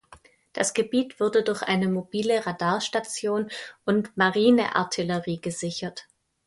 Das 0.53 0.73
Gebiet 0.73 1.19
wurde 1.19 1.43
durch 1.43 1.61
eine 1.61 1.87
mobile 1.87 2.47
Radarstation 2.47 3.51
und 3.85 4.17
Marineartillerie 4.17 5.39
gesichert. 5.41 6.07